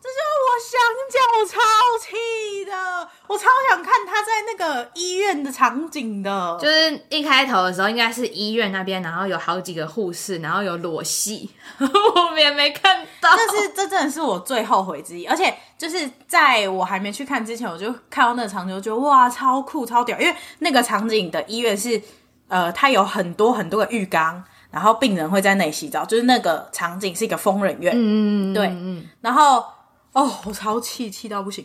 [0.02, 0.80] 这就是我想
[1.12, 1.60] 讲，我超
[2.04, 6.58] 气的，我超想看他在那个医院的场景的。
[6.60, 11.48] 就是一开头的时候，应该是医院那边，然后有好几个护士，然后有裸戏，
[11.78, 13.36] 我们也没看到。
[13.36, 22.02] 但是这真的是我最后悔之一，而且就是在我还没去看之前，我就看到那个场景，我觉得哇，超酷超屌，因为那个场景的医院是。
[22.48, 29.64] 呃，它有很多很多个浴缸，然后病人会在那里洗澡，就是那个场景是一个疯人院，嗯嗯对，嗯，然后
[30.12, 31.64] 哦，我超气，气到不行，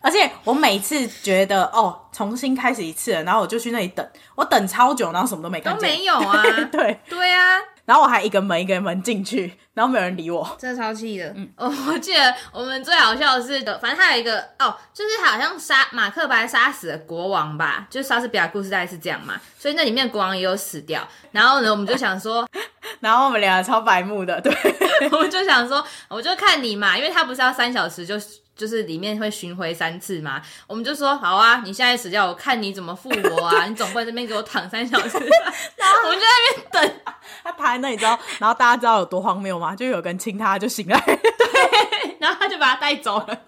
[0.00, 7.58] 而且我每次觉得哦，重新开始一次了，然后我就去那里等，我等超久，然后什么都没看见，都没有啊，对 对，对啊。
[7.86, 11.32] 然后我还一个门一个门进去，然后没有人理我，真的超气的。
[11.36, 21.06] 嗯，我我记得我们最好笑的是的，反正他有一个哦，就是好像杀马克白杀死了国王吧，就是莎士比亚故事大概是这样嘛，所以那里面国王也有死掉。
[21.30, 22.46] 然后呢，我们就想说，
[23.00, 24.52] 然后我们两个超白目的，对，
[25.12, 28.16] 我们就想说，我就看你嘛，因为他不是要三小时就。
[28.56, 33.66] 就是里面会巡回三次嘛，我们就说好啊，你现在死掉，我看你怎么复活啊！
[33.66, 35.18] 你总不会这边给我躺三小时，
[35.76, 37.00] 然后我们就在那边等，
[37.44, 39.76] 他躺在那里，你知道，然后大家知道有多荒谬吗？
[39.76, 43.38] 就有个人亲他，就醒来， 对，然后他就把他带走了。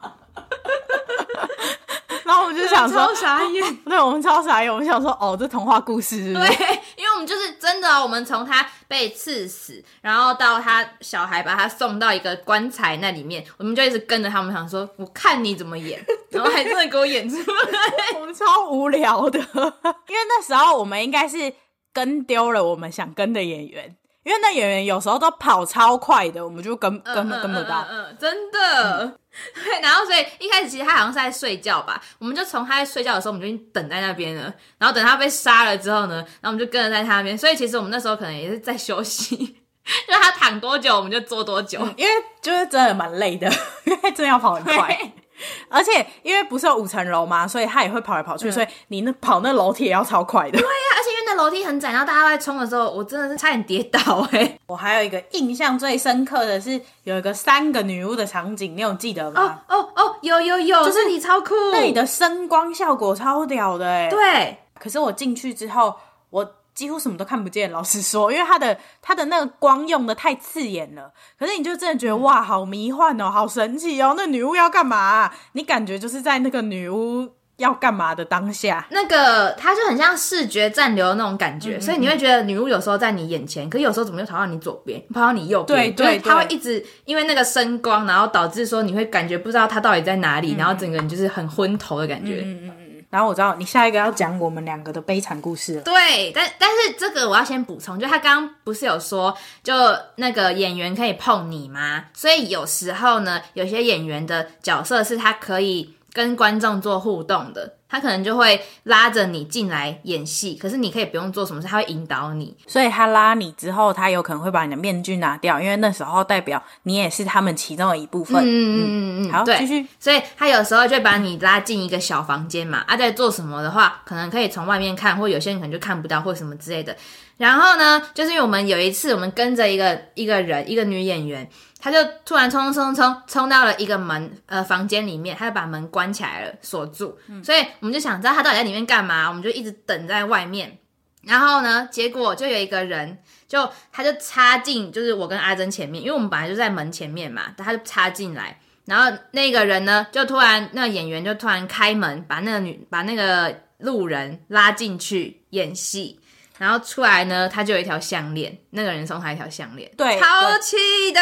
[2.25, 6.55] 然后我们就想说，超傻眼，对，我们超傻眼，我们想说，哦，这童话故事是不是？
[6.55, 6.81] 对，
[7.19, 16.01] 我们就是真的，我们从他被刺死，然后到他小孩把他送到一个棺材那里面，我们就一直跟着他们，想说，我看你怎么演，
[16.31, 19.39] 然后还真的给我演出来， 我们超无聊的，
[20.07, 21.53] 因为那时候我们应该是
[21.93, 23.97] 跟丢了我们想跟的演员。
[24.25, 27.87] 因为那演员有时候都跑超快的，我们就跟根本跟不到。
[27.89, 29.19] 嗯，嗯，嗯，真的。
[29.57, 34.53] 嗯、对，然后所以一开始其实他好像是在睡觉吧，我们就从他在睡觉的时候，我们就已经等在那边了。
[34.79, 37.37] 然后等他被杀了之后呢，然后我们就跟着在他那边。
[37.37, 39.37] 所以其实我们那时候可能也是在休息，
[40.07, 43.51] 就是他躺多久我们就坐多久，因为就是真的蛮累的，
[43.85, 45.13] 因为真的要跑很快。
[45.69, 50.53] 而且因为不是有五层楼嘛，所以他也会跑来跑去，嗯、所以你那跑那楼梯也要超快的。
[50.53, 54.61] 对呀、啊，而且因为那楼梯很窄，然后大家在冲的时候，我真的是差点跌倒哎、欸。
[54.69, 59.63] 我还有一个印象最深刻的是有一个三个女巫的场景，你有记得吗？
[59.69, 64.09] 哦哦哦，有有有，就是你超酷，那里的声光效果超屌的哎。
[64.09, 65.95] 对，可是我进去之后，
[66.31, 66.55] 我。
[66.79, 71.13] 几乎什么都看不见，老实说，因为它的它的那个光用的太刺眼了。
[71.37, 74.15] 可是你就真的觉得哇，好迷幻哦，好神奇哦！
[74.17, 75.35] 那女巫要干嘛啊？
[75.55, 85.93] 你感觉就是在那个女巫要干嘛的当下，那个它就很像视觉暂留的那种感觉，嗯嗯，所以你会觉得女巫有时候在你眼前，可有时候怎么又跑到你左边，跑到你右边？
[85.97, 92.43] 对对，它会一直因为那个声光，然后导致说你会感觉不知道它到底在哪里，嗯、然后整个人就是很昏头的感觉。
[92.45, 92.88] 嗯嗯。
[93.11, 95.83] 然后我知道你下一个要讲我们两个的悲惨故事了。
[95.83, 99.75] 对，但但是这个我要先补充，就他刚刚不是有说，就
[100.17, 102.05] 那个演员可以碰你吗？
[102.13, 107.78] 所以有时候呢，有些演员的角色是他可以跟观众做互动的。
[107.89, 112.55] 他可能就会拉着你进来演戏，可是你可以不用做什么事，他会引导你。
[112.67, 118.43] 所以他拉你之后，他有可能会把你的面具拿掉，因为那时候代表你也是他们其中的一部分。
[118.43, 119.87] 嗯嗯嗯嗯，好，继续。
[119.99, 126.95] 所以他有时候就把你拉进一个小房间嘛，啊，在做什么的话，可能可以从外面看，或有些人可能就看不到，或什么之类的。
[127.39, 131.49] 然后呢，就是因为我们有一次，我们跟着一个一个人，一个女演员。
[131.81, 137.17] 她就突然冲冲冲冲冲到了一个门呃房间里面，她就把门关起来了，锁住。
[137.29, 140.77] 嗯、所以我们就想知道她到底在里面干嘛，我们就一直等在外面。
[141.23, 148.59] 然后呢，结果就有一个人，就他就插进，就是我跟阿珍前面，因为我们本来就在门前面嘛，他就插进来。
[148.85, 156.18] 然后那个人呢，就突然那个演员就突然开门，把那个女把那个路人拉进去演戏。
[156.59, 161.21] 然后出来呢，他就有一条项链，那个人送他一条项链，对，超气的。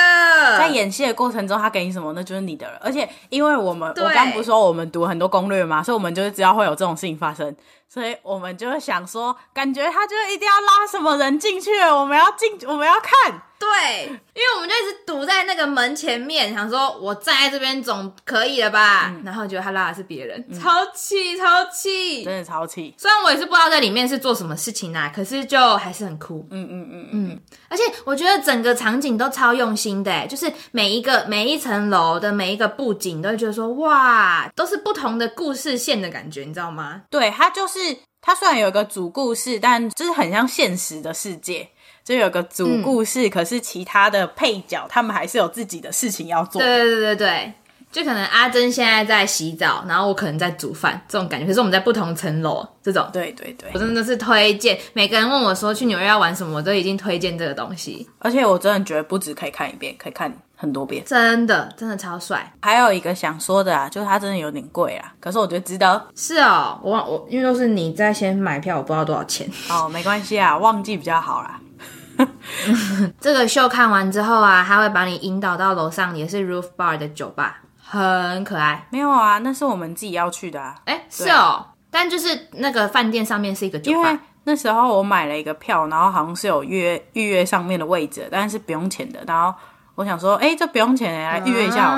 [0.58, 2.78] 在演戏的过程中，他给你什么，那就是你的了。
[2.82, 7.54] 而且，因为我们，我刚不是说我们读很多攻略嘛，所以我们就是知道会有这种事情发生，
[7.88, 13.42] 所以我们就会想说，感觉他就一定要拉什么人进去，我们要进，我们要看。
[13.58, 19.08] 对，因为我们就一直堵在那个门前面，想说我站在这边总可以了吧？
[19.08, 22.94] 嗯、然后结果他拉的是别人，嗯、超气，超气，真的超气。
[22.98, 26.46] 虽然我也是不知道在里面是做什么事情啊，可是就还是很酷。
[26.50, 27.40] 嗯嗯嗯嗯。
[27.68, 37.02] 而且我觉得整个场景都超用心的，就是每一个每一层楼的每一个布景，都会觉得说哇，都是不同的故事线的感觉，你知道吗？
[37.10, 37.78] 对，它就是
[38.26, 41.68] 它虽然有一个主故事，但就是很像现实的世界。
[42.02, 46.60] 就有个主故事，嗯、可是其他的配角他们还是有自己的事情要做。
[46.60, 47.52] 对对对对对，
[47.92, 51.46] 就可能阿珍现在在洗澡，然后我可能在煮饭，这种感觉。
[51.46, 53.08] 可是我们在不同层楼，这种。
[53.12, 54.76] 对对对，我真的是推荐。
[54.92, 58.08] 每个人问我说去纽约要玩什么，我都已经推荐这个东西。
[58.18, 61.04] 而且我真的觉得不止可以看一遍，可以看很多遍。
[61.04, 62.52] 真的真的超帅。
[62.62, 66.08] 还有一个想说的啊，就是它真的有点贵啊，可是我觉得值得。
[66.16, 69.48] 是哦，我我因为都是你在先买票，我不知道多少钱。
[69.70, 71.60] 哦，没关系啊，忘记比较好啦。
[73.20, 78.86] 这个秀看完之后啊，他会把你引导到楼上，也是 Roof Bar 的酒吧，很可爱。
[78.90, 80.74] 没有啊，那是我们自己要去的啊。
[80.86, 83.98] 哎，是哦，但就是那个饭店上面是一个酒吧。
[83.98, 89.20] 因为那时候我买了一个票，然后好像是有预预约上面的位置，但是不用钱的。
[89.26, 89.54] 然后
[89.96, 91.92] 我想说，哎，这不用钱，来预约一下。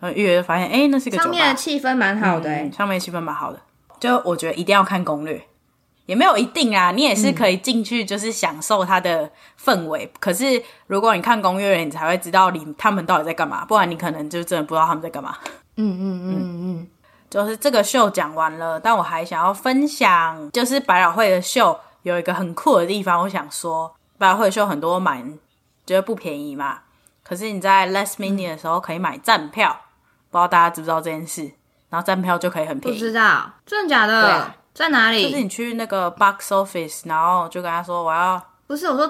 [0.00, 1.22] 嗯，预约发现，哎，那是个酒吧。
[1.22, 3.60] 上面的气氛蛮好的，嗯，上面的气氛蛮好的。
[4.00, 5.40] 就我觉得一定要看攻略。
[6.06, 9.28] 也没有一定啊，你也是可以进去，就是享受它的
[9.60, 10.04] 氛围。
[10.04, 15.36] 嗯、可是如果你看攻略，你才会知道你他们到底在干嘛，不然你可能就真的不知道他们在干嘛。
[15.76, 16.86] 嗯嗯嗯嗯嗯，
[17.28, 25.36] 就是这个秀讲完了，但我还想要分享，就是百老汇的秀有一个很酷的地方，我想说，百老汇的秀很多蛮
[25.84, 26.78] 觉得不便宜嘛，
[27.26, 29.82] 可是你在 last minute 的时候可以买站票，嗯、
[30.30, 31.50] 不知道大家知不知道这件事？
[31.88, 34.52] 然后站票就可以很便宜，不知道真的假的？
[34.74, 35.24] 在哪里？
[35.24, 38.40] 就是你去那个 box office，然后就跟他说我要。
[38.66, 39.06] 不是我说，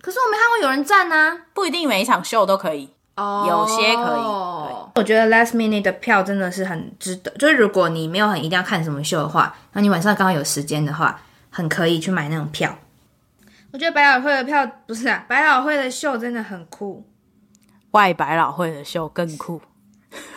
[0.00, 1.36] 可是我没看过有人站啊。
[1.52, 4.22] 不一定每一场秀都可以哦，有些可以。
[4.22, 7.30] 对，我觉得 last minute 的票真的是很值得。
[7.32, 12.74] 就是如果你没有很一定要看什么秀的话，那你晚上刚好有时间的话，很可以去买那种票。
[13.72, 17.04] 我觉得百老汇的票不是啊，百老汇的秀真的很酷。
[17.92, 19.60] 外百老汇的秀更酷。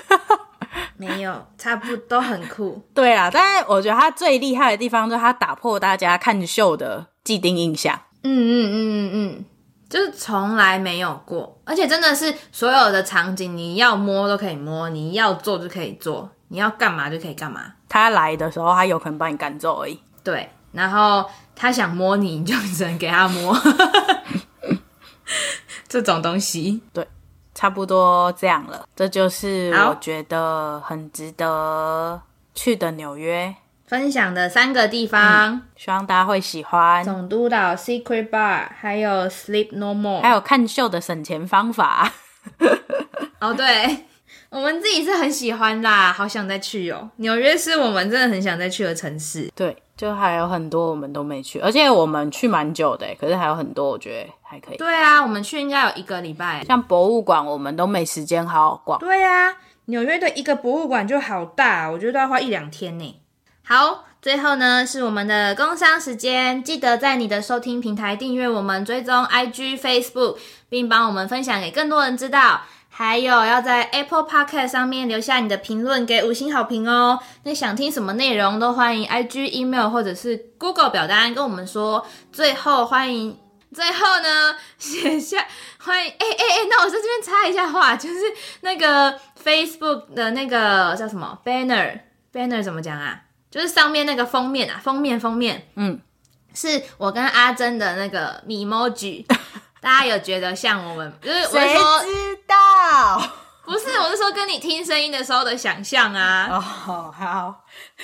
[0.95, 2.81] 没有，差不多都很酷。
[2.93, 7.99] 对啊，但是我觉得他最厉害的地方就是他打破大家看秀的既定印象。
[8.21, 9.45] 嗯嗯嗯嗯嗯，
[9.89, 17.73] 就是从来没有过，而且真的是所有的场景，你要摸都可以摸，你要做就可以做，你要干嘛就可以干嘛。
[17.89, 19.99] 他来的时候，他有可能把你赶走而已。
[20.23, 23.53] 对，然后他想摸你，你就只能给他摸。
[25.89, 27.05] 这种东西，对。
[27.53, 32.21] 差不多这样了，这就是我觉得很值得
[32.53, 33.53] 去的纽约
[33.85, 37.03] 分享的三个地方，嗯，希望大家会喜欢。
[37.03, 42.11] 总督岛 Secret Bar，还有 Sleep No More，还有看秀的省钱方法。
[43.39, 44.05] 哦，对，
[44.49, 47.11] 我们自己是很喜欢啦，好想再去哦。
[47.17, 49.51] 纽约是我们真的很想再去的城市。
[49.53, 49.82] 对。
[49.95, 54.77] 就还有很多我们都没去，而且我们去蛮久的，可是还有很多我觉得还可以。
[54.77, 56.63] 对啊，我们去应该有一个礼拜。
[56.65, 58.99] 像博物馆，我们都没时间好好逛。
[58.99, 63.19] 对啊，纽约的一个博物馆就好大，我觉得都要花一两天呢。
[63.63, 70.37] 好，最后呢是我们的工商时间，记得在你的收听平台订阅我们，追踪 IG、Facebook，
[70.69, 72.61] 并帮我们分享给更多人知道。
[72.95, 77.19] 还有要在 Apple Podcast 上面留下你的评论，给五星好评哦。
[77.41, 82.05] 那想听什么内容都欢迎 IG、Email 或者是 Google 表单跟我们说。
[82.31, 83.35] 最后欢迎，
[83.73, 85.43] 最后呢 写下
[85.79, 88.19] 欢迎，哎哎哎，那我在这边插一下话，就是
[88.61, 93.21] 那个 Facebook 的那个叫什么 Banner，Banner 怎么讲啊？
[93.49, 95.99] 就是上面那个封面啊，封面封面，嗯，
[96.53, 99.25] 是我跟阿珍的那个 Memoji。
[99.81, 101.11] 大家有觉得像我们？
[101.21, 101.59] 就是我说
[102.03, 102.55] 知道？
[103.65, 106.47] 不是，我是说跟你听声音的时候的想象啊。
[106.51, 106.59] 哦，
[107.17, 107.63] 好。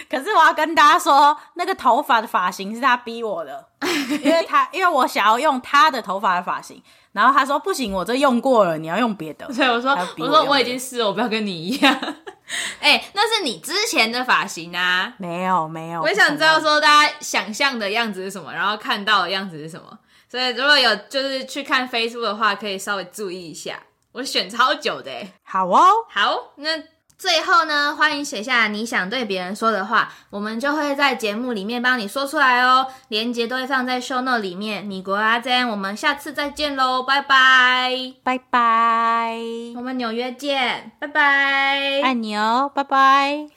[0.09, 3.67] 可是我要跟大家说，那个头发的发型是他逼我的，
[4.23, 9.51] 因为他因为我想要用他的头发的发型，然后他说不行，我这用过了，你要用别的。
[9.51, 11.93] 所以我说，我，我说我已经试了，我不要跟你一样。
[12.79, 15.13] 哎、欸，那是你之前的发型啊。
[15.17, 16.01] 没有，没有。
[16.01, 19.99] 我也想知道说大家想象的样子是什么，然后看到的样子是什么。
[20.31, 23.77] 所以如果有就是去看 Facebook 的话，可以稍微注意一下。
[24.13, 25.11] 我选超久的，
[25.43, 26.05] 好哦。
[26.09, 26.69] 好，那
[27.17, 32.87] 最后呢，欢迎写下你想对别人说的话，我们就会在节目里面帮你说出来哦。
[33.09, 34.83] 连接都会放在 Show Note 里面。
[34.83, 39.37] 米国阿珍，我们下次再见喽，拜拜，拜拜，
[39.75, 43.47] 我们纽约见，拜拜，爱你哦，拜拜，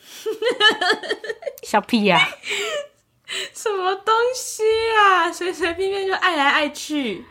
[1.62, 2.28] 小屁呀、啊。
[3.55, 4.62] 什么东西
[4.98, 5.32] 啊？
[5.32, 7.24] 随随便便就爱来爱去，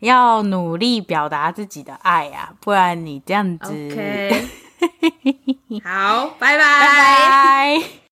[0.00, 3.68] 要努力表达自己的爱啊，不然你这样子。
[5.84, 6.58] 好，拜拜。
[6.58, 7.82] 拜拜。